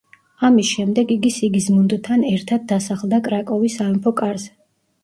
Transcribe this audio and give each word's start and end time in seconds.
ამის 0.47 0.69
შემდეგ 0.77 1.13
იგი 1.17 1.31
სიგიზმუნდთან 1.35 2.27
ერთად 2.33 2.67
დასახლდა 2.73 3.21
კრაკოვის 3.31 3.79
სამეფო 3.83 4.17
კარზე. 4.25 4.53